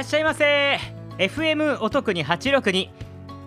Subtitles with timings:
[0.00, 0.78] らっしゃいませ。
[1.18, 2.88] FM お得に862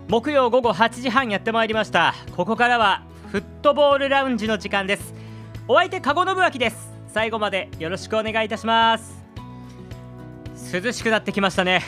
[0.06, 2.14] 木曜午後8時半やってまいりました。
[2.36, 3.02] ここからは
[3.32, 5.14] フットボールラウンジの時間です。
[5.66, 6.92] お相手籠信明です。
[7.08, 9.20] 最後までよろしくお願いいたします。
[10.72, 11.82] 涼しくなってきましたね。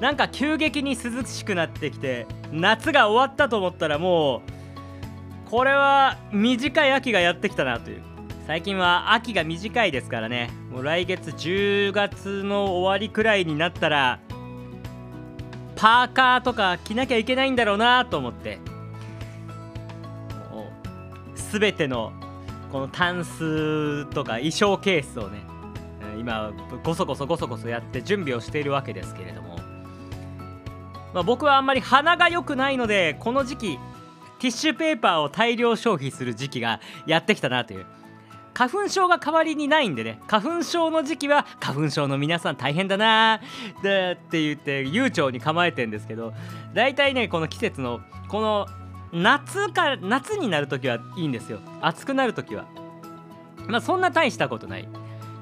[0.00, 4.42] なんか急激に涼しくなってきて夏が終わったと思ったらも
[5.46, 8.11] うこれは短い秋がやってきたなという。
[8.46, 10.50] 最近は秋が短いですからね。
[10.70, 14.18] もう来月10月の終わりくらいになったら
[15.76, 18.58] パーカーとか着なきゃいけないんだろうなと思って。
[21.52, 22.12] 全ての
[22.70, 25.42] このタンスとか衣装ケースをね
[26.18, 26.50] 今
[26.82, 29.58] ごそごそごそごそやって準備をしているわけですけれども、
[31.12, 33.78] まあ、僕はあんまり鼻が良くないのでこの時期
[34.38, 37.86] ティッシュペーパーを大量消費する時期がやってきたなという。
[38.54, 40.20] 花粉症が代わりにないんでね。
[40.26, 43.40] 花粉症の時期は花粉症の皆さん大変だな。
[43.82, 46.32] ーって言って悠長に構えてんですけど
[46.74, 48.66] 大体ねこの季節のこの
[49.12, 51.60] 夏か夏になる時はいいんですよ。
[51.80, 52.66] 暑くなる時は。
[53.68, 54.88] まあそんな大したことない。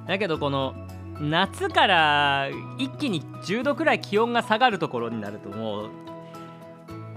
[0.07, 0.75] だけどこの
[1.21, 5.91] 夏から一気に10度くらい気温が下がるところになるともう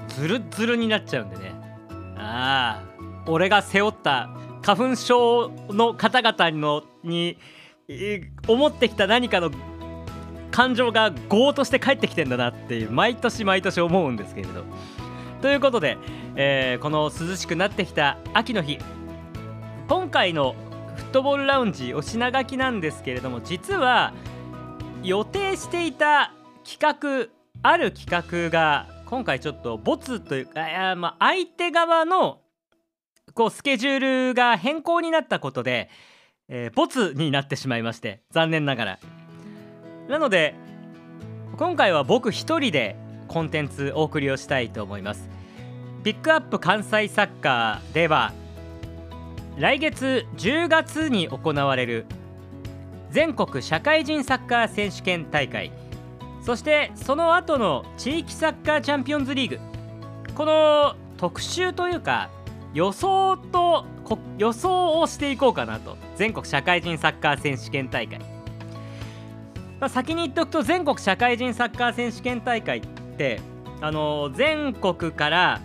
[0.10, 1.54] ズルズルになっちゃうんでね。
[2.18, 2.94] ああ
[3.26, 4.30] 俺が背負った
[4.64, 7.38] 花粉症の方々のに
[8.48, 9.52] 思ってきた何かの
[10.52, 14.64] 感情が業として帰ってきてんだなって毎年毎年思うんですけれど。
[15.42, 15.98] ということで、
[16.36, 18.80] えー、この涼しくなってきた秋の日。
[19.90, 20.56] 今回の
[20.96, 24.14] フットボールラウンジお品書きなんですけれども実は
[25.04, 26.32] 予定していた
[26.64, 27.30] 企画
[27.62, 32.40] ある企画が今回ちょっとボツというか、まあ、相手側の
[33.34, 35.90] こうスケジュールが変更になったことで、
[36.48, 39.00] えー、ボツになってしまいまして残念ながら。
[40.08, 40.56] なので
[41.58, 42.96] 今回は僕一人で
[43.28, 45.30] コンテンツお送りをしたいと思います。
[46.04, 48.34] ピックアップ関西サッカーでは
[49.58, 52.06] 来月10月に行われる
[53.10, 55.72] 全国社会人サッカー選手権大会
[56.42, 59.60] そしてその後の地域サッカーチャンピオンズリーグ
[60.36, 62.30] この特集というか
[62.74, 63.86] 予想と
[64.38, 65.98] 予想をしていこうかなと。
[66.16, 68.20] 全国社会人サッカー選手権大会、
[69.80, 72.82] まあ、先に言っておくと全国社会人サッカー選手権大会っ
[73.18, 73.42] て
[73.82, 75.62] あの、全国から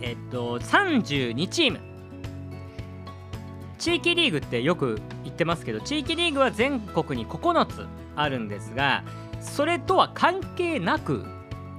[0.00, 1.80] えっと32チーム。
[3.78, 7.86] 地域リーグってよく言ってますけど地域リーグは全国に9つ
[8.16, 9.04] あるんですが
[9.40, 11.24] それとは関係なく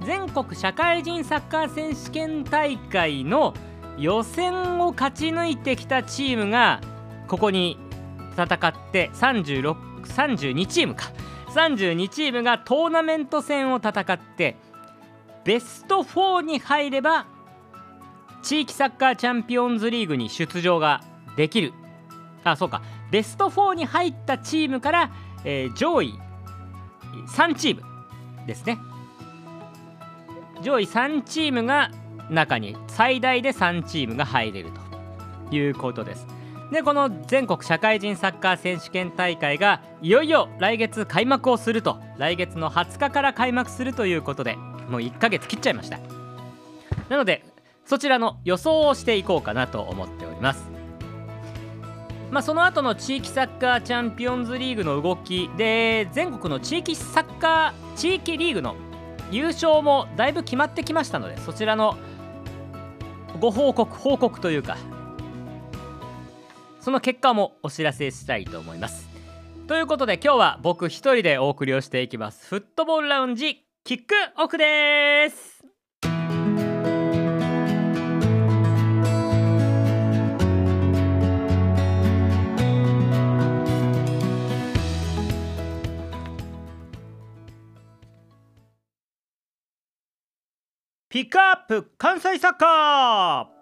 [0.04, 3.54] 全国社会人サッカー選手権大会の
[3.98, 6.80] 予選を勝ち抜いてきたチームが
[7.28, 7.78] ここに
[8.32, 11.12] 戦って3632チームか。
[11.54, 14.56] 32チームがトーナメント戦を戦って
[15.44, 17.26] ベスト4に入れば
[18.42, 21.02] 地域サッカーチャンピオンズリーグに出場が
[21.36, 21.72] できる。
[22.44, 22.82] あそうか。
[23.10, 25.10] ベスト4に入ったチームから、
[25.44, 26.14] えー、上位
[27.34, 27.82] 3チーム
[28.46, 28.78] ですね。
[30.62, 31.90] 上位3チームが
[32.30, 34.70] 中に最大で3チームが入れる
[35.50, 36.26] ということです。
[36.72, 44.56] でこの全国社会人サッカー選手権大会がいよいよ来月開幕をすると来月の20日から開幕するということで
[44.88, 45.98] もう1ヶ月切っちゃいました。
[47.08, 47.44] なので
[47.84, 50.76] そちらの予想をしていこうかなと思っております。
[52.30, 58.74] まあ、その後の地域サッカーチャンピオンズリーグの動きで全国の地域サッカー地域リーグの
[59.30, 61.96] 優勝もだいぶ決まってきましたのでそちらの
[63.36, 64.76] ご報告報告というか
[66.80, 69.08] その結果もお知らせしたいと思います。
[69.66, 72.46] ということで今日は僕一人でお送りをしていきます。
[72.46, 75.64] フットボールラウンジキックオフです。
[91.16, 93.56] ピックアップ関西サッカー。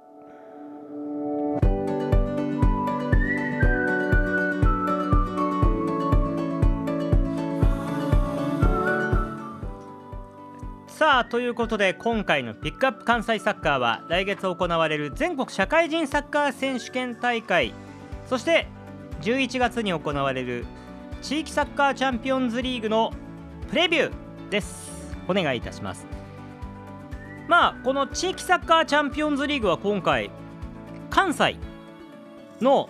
[10.89, 17.73] さあということで今回のピックアップ関西サッカーは来月行われる全国社会人サッカー選手権大会。
[18.27, 18.67] そして
[19.21, 20.67] 11月に行われる
[21.23, 23.13] 地域サッカーチャンピオンズリーグの
[23.71, 24.91] プレビューです。
[25.29, 26.14] お願いいたします。
[27.49, 30.31] まあこの地域サッカーチャンピオンズリーグは今回
[31.11, 31.57] 関西
[32.61, 32.89] の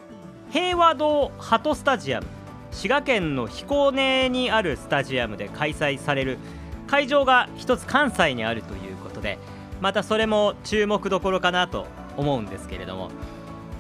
[0.50, 2.26] 平和堂ハトスタジアム
[2.70, 6.38] 滋賀県の彦根にあるスタジアムで開催される
[6.86, 9.38] 会場が一つ関西にあるということで
[9.80, 11.86] またそれも注目どころかなと
[12.16, 13.10] 思うんですけれども、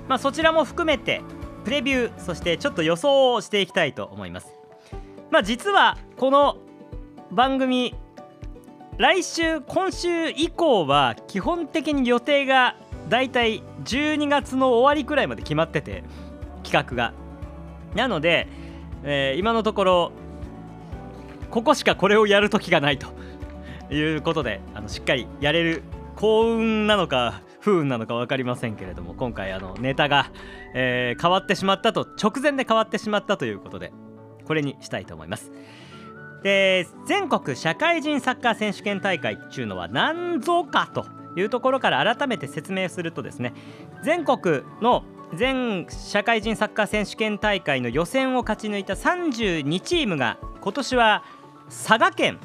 [0.08, 1.22] まあ、そちらも含めて
[1.64, 4.54] プレビューそしてちょっと予想をしていきたいと思います。
[5.30, 6.58] まあ、実はこの
[7.32, 7.94] 番組
[8.96, 12.76] 来週今週以降は基本的に予定が
[13.08, 16.04] だいたい12月の終わりくらいまで決まってて
[16.62, 17.12] 企画が。
[17.94, 18.48] なので、
[19.02, 20.12] えー、今のところ
[21.50, 23.08] ここしかこれをやる時がないと。
[23.90, 25.82] いうことであのしっかりやれる
[26.16, 30.30] 幸運なのか不運なのか分かりませんけれども今回あのネタが、
[30.74, 33.92] えー、変わってしまったと直前で変わってしまったということで
[34.46, 35.52] これにしたいと思います。
[36.44, 41.06] で全国社会人サッカー選手権大会っていうのは何ぞかと
[41.36, 43.54] いうところから改めて説明するとですね
[44.04, 45.04] 全国の
[45.34, 51.24] 全社会人サッカー選手権大会の予選を勝ち抜いた32チームが今年は
[51.70, 52.38] 佐賀県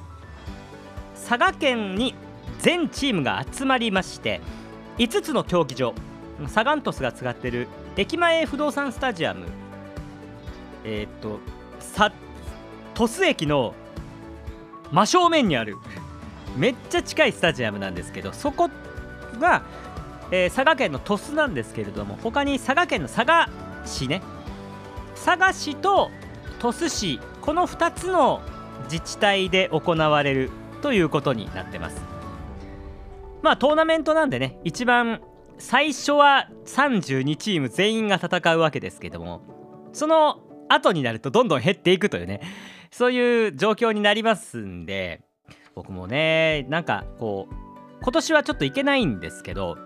[1.14, 2.16] 佐賀県に
[2.60, 4.40] 全チームが集まりまして
[4.98, 5.94] 5つの競技場
[6.48, 7.68] サガン鳥栖が使っている
[7.98, 9.46] 駅前不動産スタジアム
[10.86, 11.40] えー、っと
[12.94, 13.74] 鳥栖駅の
[14.92, 15.78] 真正面にある
[16.58, 18.70] めっちゃ近いスタジアムなんですけどそこ
[19.40, 19.64] が、
[20.32, 23.50] えー、佐賀県の鳥栖なんですけれども他に佐賀県の佐賀
[23.86, 24.22] 市ね
[25.16, 26.12] 佐賀市と
[26.60, 28.42] 鳥栖市この2つの
[28.86, 30.52] 自治体で行われる
[30.82, 32.02] ということになってます。
[33.42, 35.22] まあトーナメントなんでね一番
[35.58, 39.42] 最初は32チーム全員が戦うわけですけども
[39.94, 42.42] その後になるとどんどん減っていくというね
[42.92, 45.22] そういう状況になりますんで
[45.76, 47.54] 僕もねなんかこう
[48.02, 49.78] 今年はちょっと行けないんですけど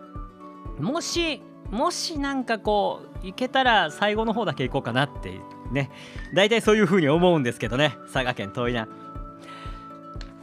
[0.80, 5.40] もしもしなんかこう行けたら最後の方だけ行こうかなって
[5.72, 5.90] ね
[6.34, 8.88] 大体そういう風に思うんですけどね佐賀県遠いな。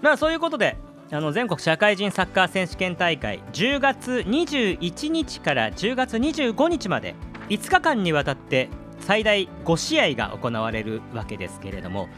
[0.02, 0.76] まあそういうことで
[1.12, 7.14] あの全国社会人サッカー選手権大会10月21日から10月25日まで
[7.48, 8.68] 5日間にわたって
[9.00, 12.08] 最大5試合が行われるわけですけれども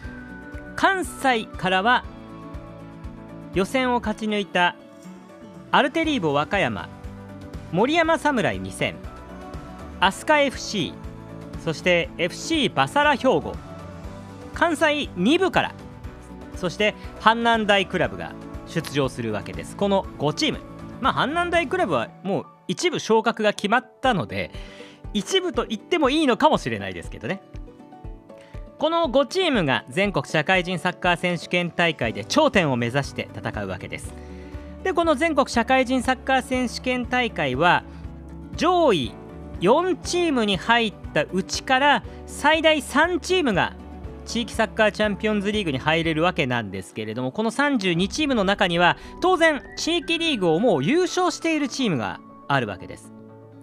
[0.76, 2.04] 関西からは
[3.54, 4.76] 予選を勝ち抜いた
[5.70, 6.88] アルテリーボ和歌山
[7.72, 8.94] 森山侍2000
[10.00, 10.94] 飛鳥 FC
[11.64, 13.54] そして FC バサラ兵庫
[14.54, 15.74] 関西2部から
[16.56, 18.32] そして阪南大クラブが
[18.68, 19.76] 出場するわけです。
[19.76, 20.60] この5チーム。
[21.00, 24.52] まあ阪南大クラブはもう一部昇格が決まったので
[25.12, 27.42] 一部と言ってもいいのかもしれないですけどね。
[28.82, 34.12] この5チームが全国社会人サッカー選手権大会で頂点を目指して戦うわけです。
[34.82, 37.84] でこの全国社会人サッカー選手権大会は
[38.56, 39.12] 上位
[39.60, 43.76] 4チームに入ったうちから最大3チームが
[44.26, 52.18] 地域サッカーチャンピオンズリーグに入れるわけなんですけれどもこの32チームの中には当然地域リーグをもう優勝しているチームが
[52.48, 53.12] あるわけです。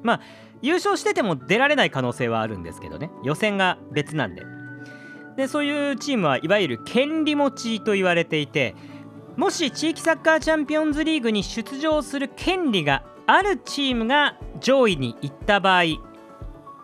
[0.01, 0.21] まあ
[0.61, 3.11] 優勝してても出られない可能性はあるんですけどね。
[3.25, 4.58] 予選が別なんで。
[5.39, 8.75] でそういうチームはいわゆる権利持ちと言われていて
[9.37, 15.83] もし地域サッカーチャンピオンズリーグに出場する権利があるチームが上位に行った場合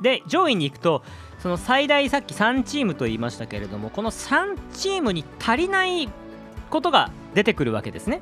[0.01, 1.03] で上位に行くと
[1.39, 6.07] その最大さっき3チームと言いましたけれどもこの3チームに足りない
[6.69, 8.21] ことが出てくるわけですね。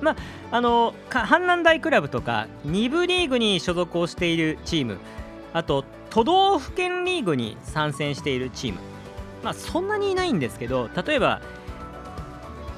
[0.00, 0.16] まあ、
[0.52, 4.98] あの阪南大クラブとか2部リーグに所属をしているチーム
[5.54, 8.78] あと都道府県リーグに参戦しているチーム、
[9.42, 11.40] まあ、そんなにいないんですけど例えば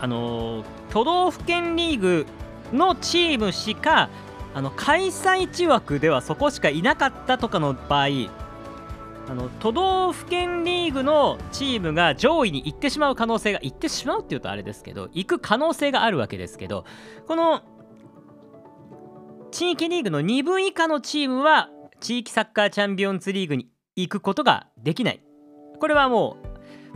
[0.00, 2.26] あの都道府県リーグ
[2.72, 4.10] のチームしか
[4.54, 8.06] あの開催地枠ではそこしかいなかったとかの場合
[9.28, 16.84] あの都道府県リーグのチームが上位に行ってしまう可能性が行ってしまうっていうとあれですけど行く可能性があるわけですけど
[17.26, 17.62] この
[19.50, 21.68] 地域リーグの2部以下のチームは
[22.00, 25.22] 地域サッカーチャンピオンズリーグに行くことができない。
[25.80, 26.48] これはもう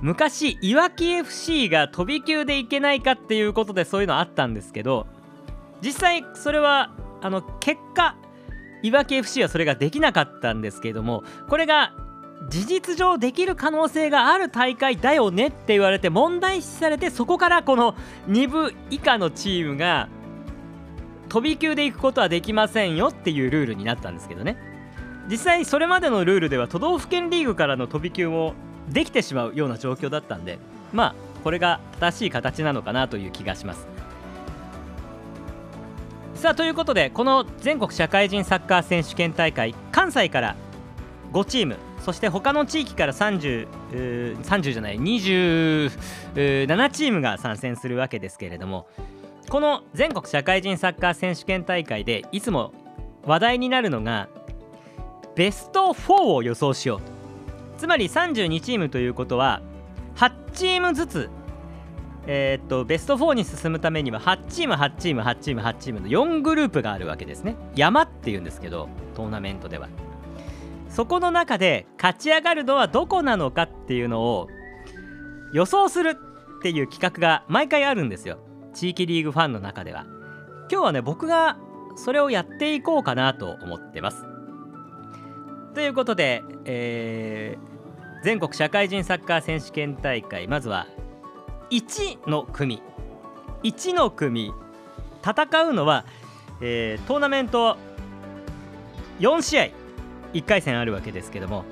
[0.02, 5.06] 昔いわき FC が飛び級でいけないかっていうことでそういうのあったんですけど
[5.80, 6.90] 実際それは
[7.22, 8.16] あの結果
[8.82, 11.94] いわき FC はそれができなかったんですけどもこれが
[12.48, 17.94] 事実上できる可能性がある大会だよねって言われて問題視されてそこからこの
[18.28, 20.08] 2部以下のチームが
[21.28, 24.58] 飛び級で行くことはできませんよっていうルールになったんですけどね。
[25.30, 28.54] 実際それまでのルールでは都道府県リーグからの飛び級も
[28.88, 30.58] できてしまうような状況だったんで
[30.92, 33.86] まあこれが正しい形なのかなという気がします。
[36.34, 40.56] さあということでこの全国社会人サッカー選手権大会関西から
[41.32, 43.68] 5チームそして他の地域から30、
[44.42, 48.88] 30じゃない27チームが参戦するわけですけれども
[49.48, 52.72] この全国社会人サッカー選手権大会でいつも
[53.24, 54.28] 話題になるのが
[55.36, 57.21] ベスト4を予想しよう。
[57.82, 59.60] つまり32チームということは
[60.14, 61.30] 8チームずつ
[62.28, 67.56] えー、っとベスト4に進むためには8チーム8チーム8チーム8チームの4グループがあるわけですね。
[67.74, 69.88] 山っていうんですけどトーナメントでは。
[70.90, 74.46] そこの中で勝ち上がるのはどこなのかっていうのを
[75.52, 78.38] 予想するっていう企画が毎回あるんですよ。
[78.74, 80.06] 地域リーグファンの中では。
[80.70, 81.56] 今日はね僕が
[81.96, 84.24] それをやっていこうかなと思ってます。
[85.74, 87.71] ということで、えー、
[88.22, 90.46] 全国社会人サッカー選手権大会。
[90.46, 90.86] まずは
[91.70, 92.80] 1の組。
[93.64, 94.52] 1の組
[95.22, 96.04] 戦うのは、
[96.60, 97.76] えー、トーナメント
[99.20, 99.68] 4試合
[100.32, 101.64] 1回戦あるわけですけども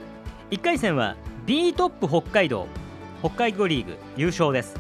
[0.50, 1.16] 1回戦は
[1.47, 2.69] B トップ北海道
[3.21, 4.75] 北海道リーグ優勝です。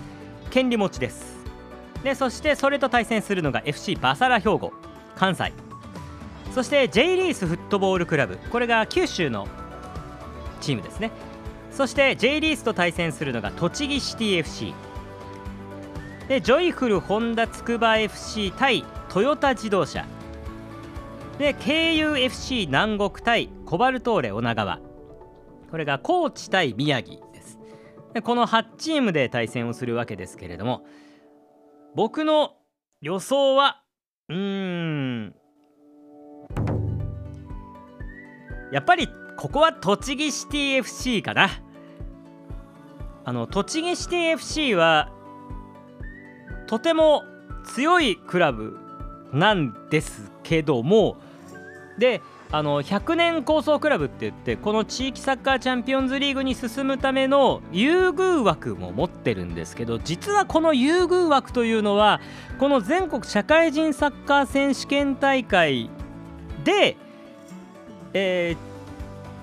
[0.50, 1.44] 権利持ちです。
[2.02, 4.72] でそしてそれと対戦するのが FC バサラ兵庫
[5.14, 5.52] 関西。
[6.52, 8.38] そして J リースフットボールクラブ。
[8.50, 9.46] これが九州の
[10.60, 11.10] チームですね。
[11.70, 14.74] そして J リースと対戦するのが栃木シティ FC
[16.28, 20.06] でジョイフルホンダつくば FC 対トヨタ自動車。
[21.38, 24.78] で KUFC 南国対コバルトーレ女川。
[25.70, 27.58] これが高知対宮城です。
[28.14, 30.84] でこの8チームで対戦をするわけですけれども
[31.96, 32.52] 僕の
[33.00, 33.82] 予想は
[34.28, 35.34] うーん。
[38.72, 39.08] やっぱり
[39.40, 41.48] ここは栃木シティ FC かな。
[43.24, 45.10] あの栃木シティ FC は
[46.66, 47.22] とても
[47.64, 48.76] 強いクラブ
[49.32, 51.16] なんですけども
[51.96, 52.20] で
[52.50, 62.20] あの100年構想クラブって言ってこの地域サッカーチャンピオンズリーグに進むための優遇枠も持ってるんですけど実はこの優遇枠というのは
[62.58, 65.88] この全国社会人サッカー選手権大会
[66.64, 66.98] で、
[68.12, 68.70] えー、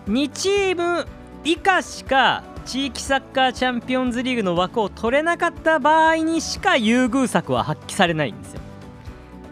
[0.07, 1.05] 2チーム
[1.43, 8.61] 以下しか地域サッカーチャンピオンズリーグの枠を取れなかった場合にしか優遇策は発揮されないんですよ。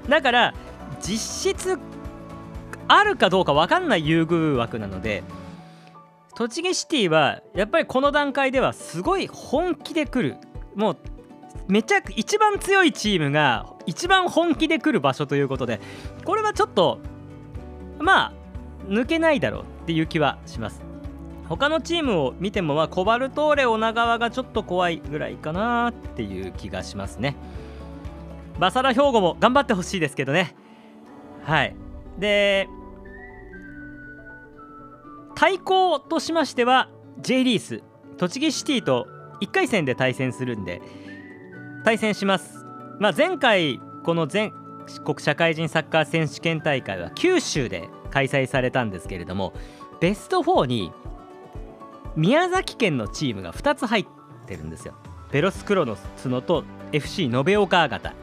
[0.09, 0.53] だから
[1.01, 1.79] 実質
[2.87, 5.23] あるかどうか分かんない優遇枠なので
[6.35, 10.37] 栃木シティはやっぱりこの段階ではすごい本気で来る。
[10.75, 10.97] もう
[11.67, 15.79] めちゃく一番強いチームが一番本気で来る場所ということで
[16.23, 16.99] これはちょっと
[17.99, 18.44] まあ
[18.87, 20.81] 抜けないだろうっていう気はします。
[21.47, 27.35] 他のチームを見てもまあコバルトーレ女川がちょっと怖いぐらいかなっていう気がしますね。
[28.59, 30.55] バサラ兵庫も頑張ってほしいですけどね。
[31.43, 31.75] はい。
[32.17, 32.67] で
[35.35, 36.89] 対抗としましては
[37.19, 37.83] J リース
[38.17, 39.07] 栃木シティと
[39.41, 40.81] 1回戦で対戦するんで
[41.83, 42.65] 対戦します、
[42.99, 44.53] まあ、前回この全
[45.03, 49.53] 国社会人サッカー選手権大会は九州で開催されたんですけれども
[49.99, 50.91] ベスト4に
[52.15, 54.05] 宮崎県のチームが2つ入っ
[54.45, 54.93] てるんですよ。
[55.31, 58.13] ベロスクロノス角と FC 延岡方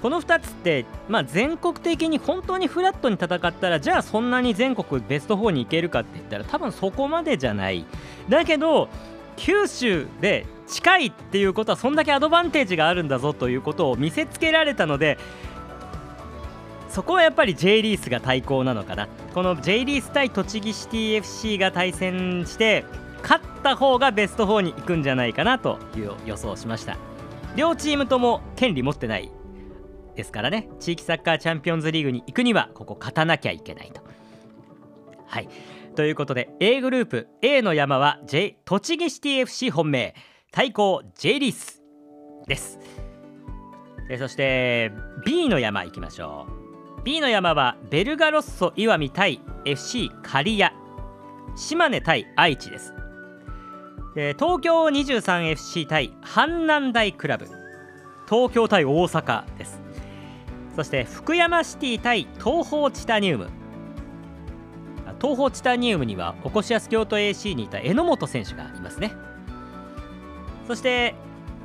[0.00, 7.84] この2つって、まあ、全国的に本当にフラットに戦ったらじゃあそんなに全国ベスト4に行けるかって言ったら多分そこまでじゃない。
[8.28, 8.88] だけど
[9.36, 15.18] 九州で近いっていうことはそんだけアドバンテージがあるんだぞということを見せつけられたので
[16.94, 19.08] そこはやっぱり J リースが対抗なのかな。
[19.34, 22.84] この J リース対栃木シティ FC が対戦して
[23.20, 26.96] 勝った方がベスト4に行くんじゃないかなという予想をしました。
[27.56, 29.28] 両チームとも権利持ってない
[30.14, 30.68] ですからね。
[30.78, 34.00] 地域サッカーチャンピオンズリーグに行くにはここ勝たなきゃいけないと。
[35.26, 35.48] はい。
[35.96, 40.14] ということで A グループ A の山は、J、栃木シティ FC 本命。
[40.52, 41.82] 対抗 J リース
[42.46, 42.78] です。
[44.16, 44.92] そして
[45.26, 46.63] B の山いきましょう。
[47.04, 50.74] B の山はベルガロッソ石見対 FC 刈谷
[51.54, 52.94] 島根対愛知です。
[54.14, 57.44] 東京 23FC 対阪南大クラブ
[58.26, 59.82] 東京対大阪です。
[60.74, 63.50] そして福山シティ対東方チタニウム。
[65.20, 69.12] 東方チタニウムにはおこしやす京都 AC にいた榎本選手がいますね。
[70.66, 71.14] そして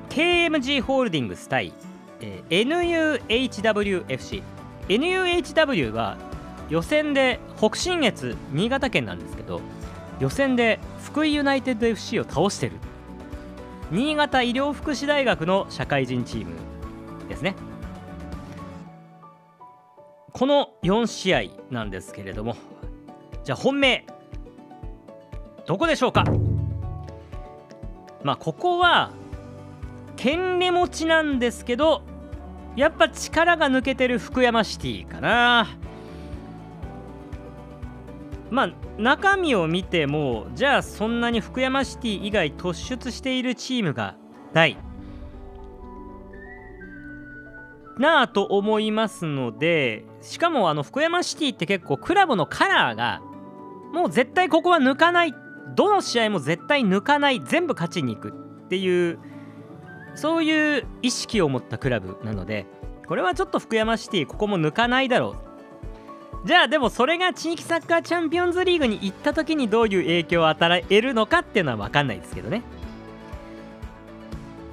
[0.09, 1.71] KMG ホールディングス対、
[2.19, 2.67] えー、
[3.29, 4.58] NUHWFC
[4.89, 6.17] NUHW は
[6.69, 9.61] 予選で北信越新潟県なんですけど
[10.19, 12.73] 予選で福井ユナイテッド FC を倒してる。
[13.91, 16.51] 新潟医療福祉大学の社会人チーム
[17.27, 17.55] ですね。
[20.31, 21.41] この4試合
[21.71, 22.55] なんですけれども
[23.43, 24.05] じゃあ本命
[25.65, 26.23] どこでしょうか？
[28.23, 29.11] まあここは
[30.17, 32.03] 権利持ちなんですけど
[32.79, 35.67] やっぱ力が抜けてる福山シティかな。
[38.49, 44.15] まあ中身を見てもじゃあそんなに福山シティ以外突出しているチームが
[44.53, 44.77] ない。
[47.97, 53.21] なあと思いますのでしかもあの福山シティって結構クラブのカラーが
[53.91, 55.35] もう絶対ここは抜かない。
[55.75, 57.41] どの試合も絶対抜かない。
[57.43, 59.19] 全部勝ちに行くっていう
[60.19, 62.65] そういう意識を持ったクラブなので
[63.07, 65.37] これはちょっと福山シティここも抜かないだろ
[66.43, 66.47] う。
[66.47, 72.63] じゃあでもそれが地域サッカーチャンピオンズリーグに行った時にどういう影響を与えるのかっていうのは分かんないですけどね。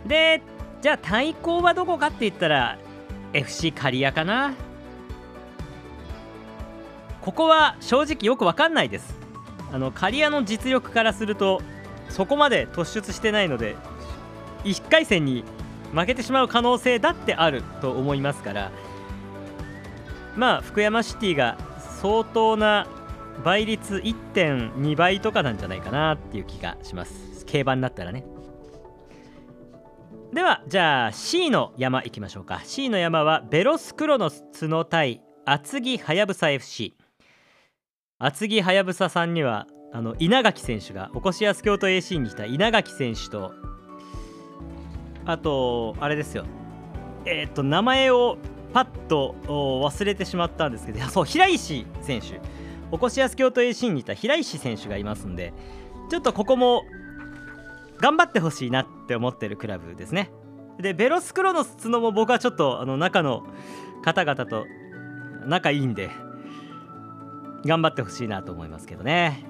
[0.04, 0.42] で
[0.82, 2.78] じゃあ対抗はどこかって言ったら
[3.32, 4.52] FC 刈谷かな。
[7.20, 9.16] ここは正直よく分かんないです。
[9.72, 11.62] あの刈谷の実力からすると
[12.08, 13.76] そこまで突出してないので
[14.66, 15.44] 1回戦に
[15.94, 18.72] 負けてしまう可能性だってあると思いますから
[20.36, 21.56] まあ福山シティが
[22.00, 22.86] 相当な
[23.44, 27.44] 倍率1.2倍とかなんじゃないかなっていう気がします。
[27.46, 28.24] 競馬になったらね。
[30.32, 32.60] ではじゃあ C の山いきましょうか。
[32.64, 36.96] C の山はベロスクロノス角対厚木はやぶさ FC
[38.18, 43.52] 厚木はやぶささんにはあの稲垣選手がおこしやす京都 AC に来た稲垣選手と
[45.26, 46.44] あとあれですよ。
[47.24, 48.38] えっ、と名前を
[48.72, 52.40] パッと忘れてしまったんですけど そう平石選手。
[52.92, 55.52] おこしやす京都 AC にいた平石選手がいますんで
[56.08, 56.84] ちょっとここも
[57.98, 60.30] 頑張ってほしいなって思ってるクラブですね。
[60.78, 63.44] でベロスクロノス角も僕はちょっとあの中の
[64.04, 64.66] 方々と
[65.46, 66.10] 仲いいんで
[67.64, 69.44] 頑張ってほしいなと思いますけどね。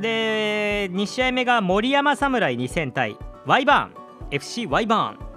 [0.00, 4.01] で2試合目が森山侍2000対ワイバーン。
[4.32, 5.32] FC ワイバーン。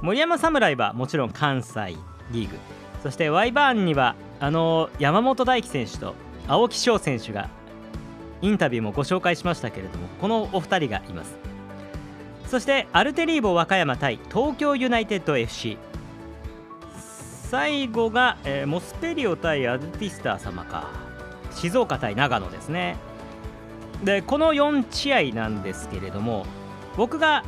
[0.00, 1.96] 森山侍はもちろん関西
[2.30, 2.56] リーグ。
[3.02, 6.14] そしてワイバーンにはあの山本大輝選手と
[6.46, 7.50] 青木翔選手が
[8.42, 11.36] インタビューもご紹介しましたけれどもこのお二人がいます。
[12.46, 15.76] そしてアルテリーボ和歌山対東京ユナイテッド FC
[17.50, 20.90] 最後が、えー、モスペリオ対アルティスター様か。
[21.50, 22.98] 静岡対長野ですね。
[24.04, 26.46] でこの4試合なんですけれども
[26.96, 27.42] 僕が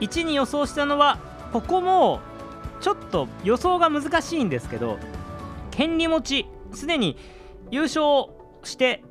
[0.00, 1.18] 1に予想したのは
[1.52, 2.20] ここも
[2.80, 4.98] ちょっと予想が難しいんですけど
[5.70, 7.16] 権利持ちすでに
[7.70, 8.30] 優勝
[8.62, 9.02] して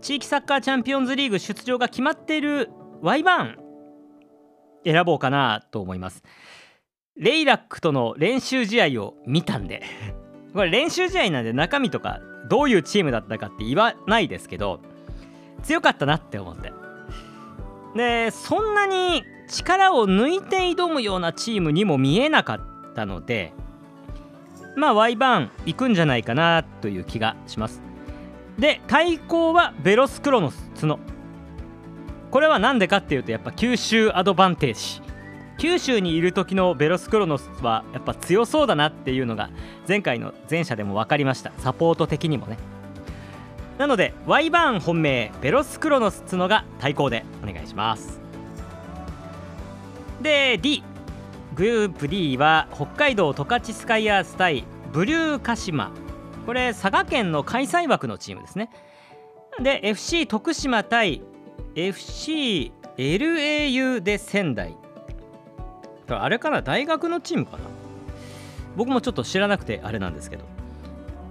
[0.00, 2.70] 地域サッカーチャンピオンズリーグ出場が決まっている
[3.00, 3.56] ワイバーン
[4.84, 6.22] 選ぼうかなと思います。
[7.16, 9.82] レイラックとの練習試合を見たんで
[10.54, 14.80] これ練習試合なんで中身とかどういうチームだったかって言わないですけど
[15.62, 16.72] 強かったなって思って。
[17.94, 22.60] でそんなに力を抜いて挑むようなチームにも見えなかっ
[22.94, 23.52] たので
[24.76, 27.80] まあ Y バーン行くんじゃないかなという気がします。
[28.58, 30.98] で対抗はベロスクロノス角。
[32.30, 35.02] これは何でかっていうとやっぱ九州アドバンテージ。
[35.58, 39.48] 九州にいる時のベロスクロノスはやっぱ強そうだなっていうのが
[39.88, 41.52] 前回の前者でも分かりました。
[41.58, 42.58] サポート的にもね。
[43.78, 48.25] なので Y バーン本命ベロスクロノス角が対抗でお願いします。
[50.20, 50.82] で D
[51.54, 55.90] グループ D は北海道十勝スカイアース対ブリュー鹿島。
[56.44, 58.70] これ佐賀県の開催枠のチームですね。
[59.60, 61.22] で FC 徳島対
[61.74, 62.72] FCLAU
[64.02, 64.76] で仙台。
[66.08, 67.64] あれかな大学のチームかな。
[68.76, 70.44] 僕もちょっと知らなくてあれなんですけど。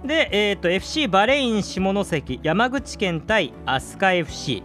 [0.04, 4.62] で、えーと、FC バレイン下関山口県対飛鳥 FC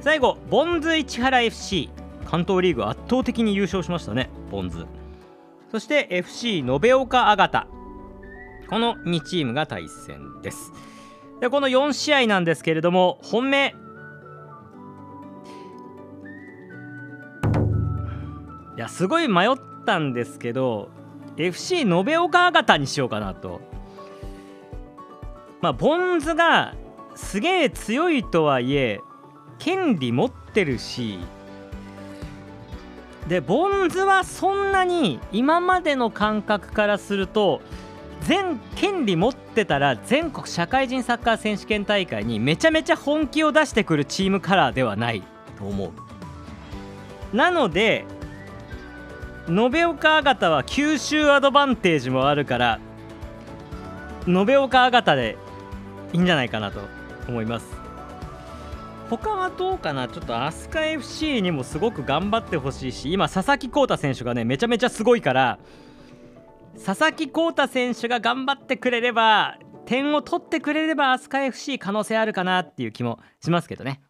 [0.00, 1.90] 最後ボンズ市原 FC
[2.30, 4.86] 関東リーグ圧倒的に優勝しましたねボンズ。
[5.72, 7.66] そして FC 延岡あがた。
[8.68, 10.72] この2チームが対戦です。
[11.40, 13.74] でこの4試合なんですけれども本命。
[18.76, 19.50] いやすごい迷っ
[19.84, 20.88] たんですけど
[21.36, 23.60] FC 延岡あがたにしようかなと。
[25.60, 26.76] まあボンズが
[27.16, 29.00] すげえ強いとはいえ
[29.58, 31.18] 権利持ってるし
[33.30, 37.60] でボンズはそんなに今までの感覚からすると
[38.22, 45.22] 全権利持ってたら全国社会人サッカー選手権大会にめちゃめちゃ本気を出してくるチームカラーではない
[45.56, 45.92] と思
[47.32, 47.36] う。
[47.36, 48.04] なので
[49.48, 52.80] 延岡あがたは九州アドバンテージもあるから
[54.26, 55.36] 延岡あがたで
[56.12, 56.80] いいんじゃないかなと
[57.28, 57.79] 思います。
[59.10, 60.06] 他はどうかな？
[60.06, 65.58] ちょっと飛鳥 FC にもすごく頑張ってほしいし今佐々木浩太選手がねめちゃめちゃすごいから
[66.84, 74.00] 佐々木浩太選手が頑張ってくれれば点を取ってくれれば飛鳥 FC 可能性あるかなっていう気もしますけどね。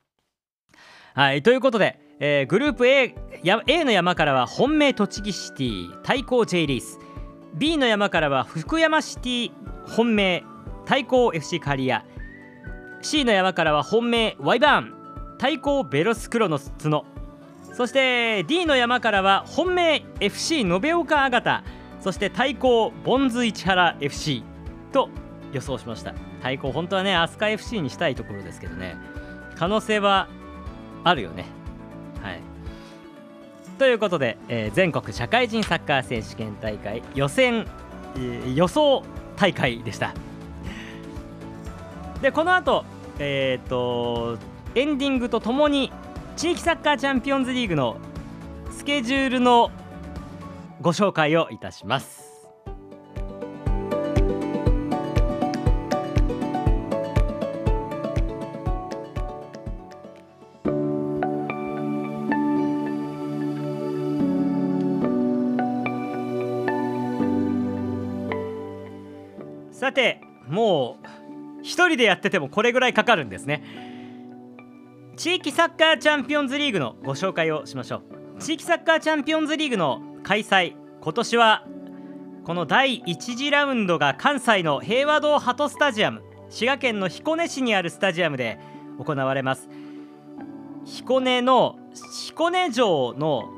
[1.14, 3.14] はいということで、えー、グループ A,
[3.66, 6.98] A の山からは本命栃木シティ対抗 J リース。
[7.54, 9.52] B の山からは福山シティ
[9.88, 10.44] 本命
[10.84, 12.04] 対抗 FC カリア
[13.02, 14.94] C の山からは本命ワイバーン。
[15.38, 17.06] 対抗ベロスクロノス角。
[17.72, 21.64] そして D の山からは本命 FC 延岡あがた
[22.00, 24.44] そして対抗ボンズ市原 FC
[24.92, 25.08] と
[25.52, 26.14] 予想しました。
[26.42, 28.96] 対抗本当はね飛鳥 FC にしたいところですけどね。
[29.56, 30.28] 可能性は
[31.04, 31.46] あるよね。
[32.22, 32.40] はい。
[33.78, 37.66] ということで、えー、全国社会人サッカー選手権大会予選、
[38.16, 39.02] えー、予想
[39.36, 40.12] 大会でした。
[42.22, 42.85] でこの後
[43.18, 44.38] えっ、ー、と
[44.74, 45.92] エンディングとともに
[46.37, 47.96] 地域サッカーチャンピオンズリーグの
[48.70, 49.70] スケジュールの
[50.80, 52.19] ご紹介をいたします。
[71.90, 73.62] 人でやっててもこれぐらいかかるんですね。
[75.16, 78.03] 地域サッカーチャンピオンズリーグのご紹介をしましょ
[78.37, 78.40] う。
[78.40, 81.66] 地域サッカーチャンピオンズリーグの開催今年は
[82.44, 88.59] この第1次ラウンドが関西の平和堂ハトスタジアム滋賀県の彦根市にあるスタジアムで
[88.98, 89.68] 行われます。
[90.85, 91.79] 彦根の
[92.26, 93.50] 彦根城の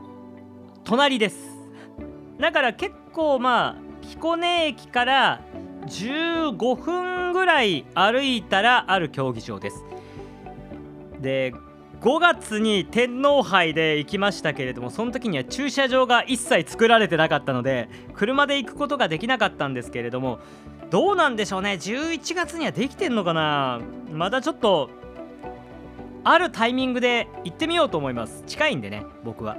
[0.84, 1.36] 隣です。
[2.38, 5.40] だから結構まあ彦根駅から
[5.86, 9.84] 15分ぐらい歩いたらある競技場です。
[11.20, 11.52] で
[12.00, 20.40] 5月に天皇杯で行きましたけれどもその時には駐車場が一切作られてなかったので車で行くことができなかったんですけれども
[20.90, 21.72] どうなんでしょうね。
[21.72, 23.80] 11月にはできてんのかな。
[24.10, 24.90] まだちょっと
[26.24, 28.44] あるタイミングで行ってみようと思います。
[28.46, 29.56] 近いんでね僕は。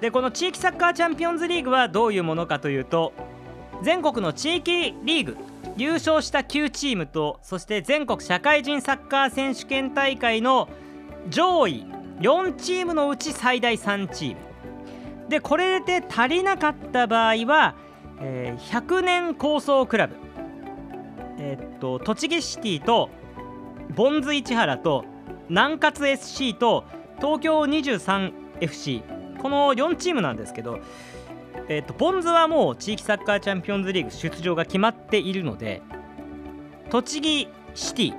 [0.00, 3.12] でこの地域サッカーチャンピオンズリーグはどういうものかというと
[3.82, 5.36] 全国の地域リーグ。
[5.76, 10.68] 優勝した9チームとそして全国社会人サッカー選手権大会の
[11.28, 11.84] 上位
[12.20, 14.36] 4チームのうち最大3チーム。
[15.28, 17.74] でこれで足りなかった場合は、
[18.20, 20.14] えー、100年構想クラブ、
[21.38, 23.10] えー、っと栃木シティと
[23.96, 25.04] ボンズ市原と
[25.48, 26.84] 南葛 SC と
[27.16, 29.02] 東京 23FC
[29.40, 30.78] この4チームなんですけど
[31.68, 35.82] えーと、ポンズはもう地域サッカーチャンピオンズリーグ出場が決まっているので
[36.90, 38.14] 栃木シティ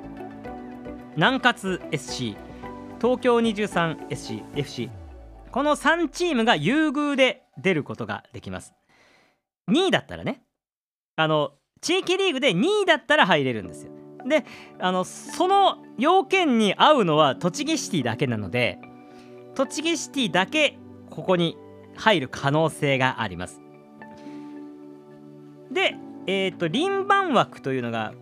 [1.16, 2.36] 南葛 SC
[3.00, 4.90] 東京 23SCFC
[5.52, 8.74] この3チームが優遇で出ることができます。
[9.72, 10.42] 2位だったらね
[11.16, 13.92] あの地域リーグで2位だったら入れるんですよ。
[14.28, 14.44] で
[14.80, 18.80] あのその要件に合うのは栃木シティだけなので
[19.54, 20.78] 栃木シティだけ
[21.10, 21.58] ここに
[21.96, 23.62] 入る可能性があります。
[25.72, 25.96] で
[26.28, 28.14] えっ、ー、と輪番枠というのが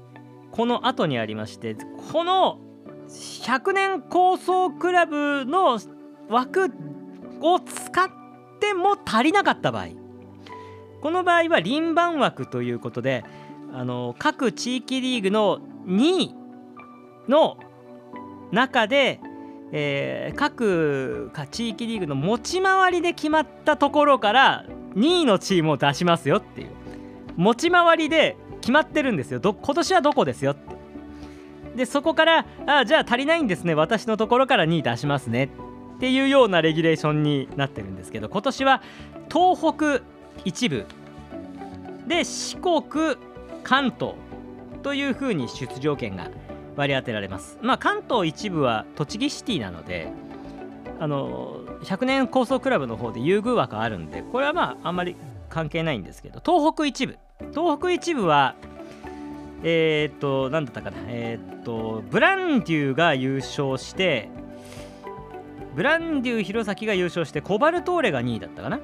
[0.51, 1.75] この後にありまして
[2.11, 2.59] この
[3.09, 5.79] 100年構想クラブの
[6.29, 6.71] 枠
[7.41, 8.09] を使っ
[8.59, 9.87] ても足りなかった場合
[11.01, 13.25] この場合は輪番枠ということで
[13.73, 16.35] あの各地域リーグの2位
[17.27, 17.57] の
[18.51, 19.19] 中で
[19.75, 26.69] えー、各地域リーグの持ち回りで決まったところから2位のチームを出しますよっていう。
[27.35, 29.39] 持ち回りで決まってるんですよ。
[29.39, 30.75] ど今年はどこですよって。
[31.75, 33.73] でそこからあじゃあ足りないんですね。
[33.73, 35.49] 私のところから2位出しますね。
[35.95, 38.81] っていうようなレギュレーションになってるんですけど今年は
[39.31, 40.01] 東北
[40.43, 40.85] 一部
[42.07, 43.15] で四国
[43.63, 44.15] 関東
[44.83, 46.29] というふうに出場権が
[46.75, 47.57] 割り当てられます。
[47.61, 50.11] まあ、関東一部は栃木シティなので
[50.99, 55.15] あの100年構想クラブの方で優遇枠あるんでこれはまああんまり
[55.49, 57.17] 関係ないんですけど東北一部。
[57.51, 58.55] 東北一部は
[59.63, 60.97] えー、っと何だったかな。
[61.07, 64.29] えー、っとブランデューが優勝して
[65.75, 68.79] ブランデュー弘前が優勝してコバルトーレが2位だったかな。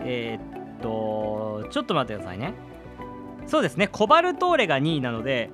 [0.00, 2.54] えー、っとちょっと待ってくださいね。
[3.46, 3.88] そうですね。
[3.88, 5.50] コバルトーレが2位なので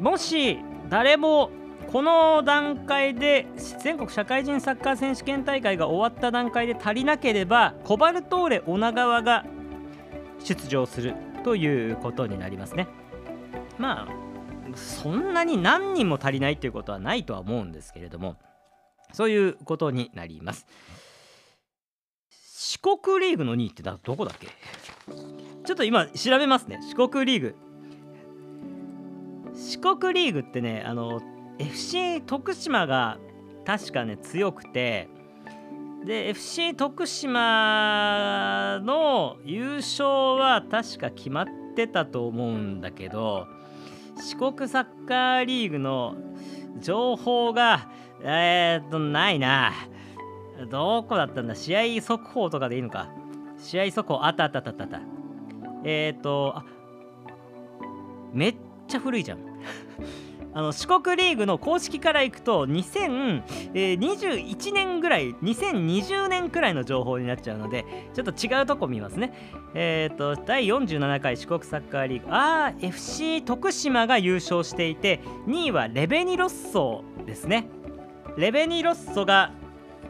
[0.00, 0.58] もし
[0.88, 1.50] 誰も
[1.92, 3.46] この段階で
[3.80, 9.46] 全国社会人サッカー選手権大会が終わった段階で足りなければコバルトーレ女川が
[10.44, 12.88] 出場するということになりますね。
[13.78, 14.08] まあ
[14.76, 18.36] そんなに何人も足りないっていうことはないとは思うんですけれども
[19.14, 20.66] そういうことになります。
[22.30, 24.48] 四国リーグの2位ってどこだっけ？
[25.64, 26.80] ちょっと今調べますね。
[26.82, 27.54] 四国リーグ。
[29.58, 31.20] 四国リーグってねあの
[31.58, 33.18] FC 徳島が
[33.66, 35.08] 確かね強くて
[36.04, 43.48] で FC 徳島の優勝は確か決まってたと思うんだけど
[44.16, 46.14] 四国サッカーリーグの
[46.80, 47.90] 情報が
[48.22, 49.72] えー、っとないな。
[50.70, 51.54] どこだったんだ？
[51.54, 53.08] 試合速報とかでいいのか。
[53.58, 55.00] 試合速報あったあったあったあった。
[55.84, 56.64] えー、っとあ
[58.32, 58.56] めっ
[58.88, 59.47] ちゃ古いじゃん。
[60.54, 69.32] あの四国リーグの公式からいくと2021年ぐらい2020年くらいの情報になっちゃうのでちょっと違うとこ見ますね。
[69.74, 72.28] えっ、ー、と第47回四国サッカーリーグ。
[72.30, 77.68] あー FC 徳島が優勝していて2位はレベニロッソですね。
[78.36, 79.52] レベニロッソが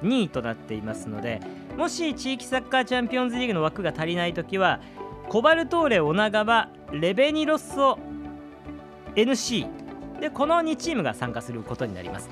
[0.02, 1.40] 2位となっていますので
[1.76, 4.80] もし地域サッカーチャンピオンズリーグの枠が足りない時は
[5.28, 7.98] コバルトーレ女川レベニロッソ
[9.14, 12.28] NC でこの2チームが参加することになります。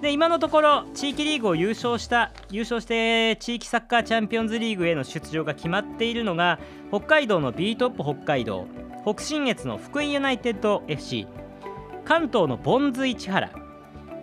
[0.00, 8.66] で今のところ地域リーグを優勝した優勝して地域サッカーチャンピオンズリーグへの出場が決まっているのが北海道の B トップ北海道
[9.04, 11.26] 北信越の福井ユナイテッド FC
[12.06, 13.50] 関東のボンズ市原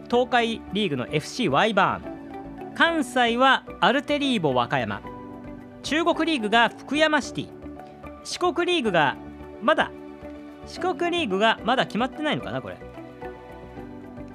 [0.10, 5.02] 東海リーグの FC ワイバーン関西はアルテリーボ和歌山
[5.84, 7.50] 中国リーグが福山シティ
[8.24, 9.16] 四国リーグが
[9.62, 9.92] まだ
[10.68, 12.78] 四国リーグがまだ決まってないのかなこれ。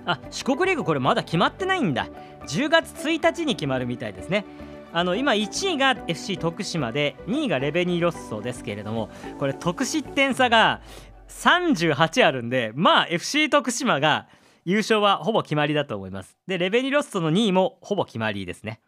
[0.04, 2.08] あ四国リーグこれまだ決まってないんだ。
[2.48, 4.44] 10月1日に決まるみたいですね。
[4.92, 10.82] あの今1位が FC 徳島で2位がレベニーロッソですけれどもこれ得失点差が
[11.28, 14.28] 38あるんでまあ FC 徳島が
[14.64, 16.36] 優勝はほぼ決まりだと思います。
[16.46, 18.80] でレベニーロッソの2位もほぼ決まりですね。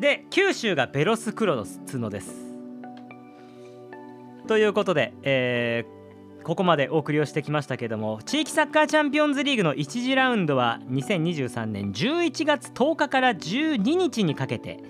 [0.00, 2.47] で九州がベロスクロスのです。
[4.48, 14.80] ということで、えー、ここまでお送りをしてきましたけども地域サッカーチャンピオンズリーグの1次ラウンドは2023年11月10日から12日にかけて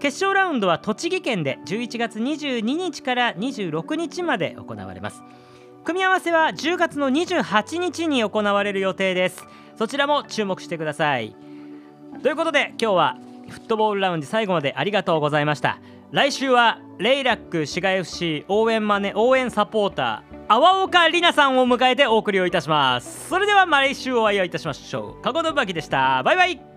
[0.00, 5.22] 決勝ラウンドは栃木県で11月22日から26日まで行われます。
[5.84, 9.44] 組み合わせは10月の28日に行われる予定です。
[9.76, 11.34] そちらも注目してください。
[12.22, 13.16] ということで今日は
[13.48, 15.80] フットボールラウンジ最後までありがとうございました。
[16.10, 23.28] 来週はレイラック滋賀 FC 応援マネ応援サポーター阿岡里奈さんを迎えてお送りをいたします。
[23.28, 25.22] それではま来週お会いをいたしましょう。
[25.22, 26.22] かごのばきでした。
[26.22, 26.67] バイバイ。